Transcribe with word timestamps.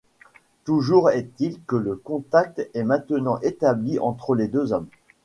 Toujours 0.63 1.11
est-il 1.11 1.61
que 1.65 1.75
le 1.75 1.95
contact 1.95 2.67
est 2.73 2.83
maintenant 2.83 3.39
établi 3.41 3.99
entre 3.99 4.33
les 4.33 4.47
deux 4.47 4.73
hommes. 4.73 4.87